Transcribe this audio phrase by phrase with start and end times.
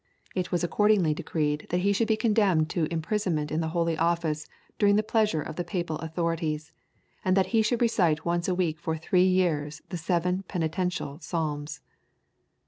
[0.33, 4.47] It was accordingly decreed that he should be condemned to imprisonment in the Holy Office
[4.79, 6.73] during the pleasure of the Papal authorities,
[7.23, 11.81] and that he should recite once a week for three years the seven Penitential Psalms.